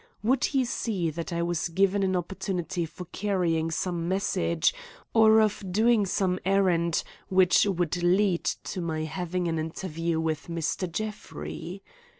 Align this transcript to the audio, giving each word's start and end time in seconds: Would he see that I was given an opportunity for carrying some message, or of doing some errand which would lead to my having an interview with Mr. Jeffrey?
Would 0.23 0.45
he 0.45 0.65
see 0.65 1.11
that 1.11 1.31
I 1.31 1.43
was 1.43 1.69
given 1.69 2.01
an 2.01 2.15
opportunity 2.15 2.85
for 2.87 3.05
carrying 3.05 3.69
some 3.69 4.07
message, 4.09 4.73
or 5.13 5.39
of 5.39 5.63
doing 5.71 6.07
some 6.07 6.39
errand 6.43 7.03
which 7.29 7.67
would 7.67 8.01
lead 8.01 8.43
to 8.45 8.81
my 8.81 9.03
having 9.03 9.47
an 9.47 9.59
interview 9.59 10.19
with 10.19 10.47
Mr. 10.47 10.91
Jeffrey? 10.91 11.83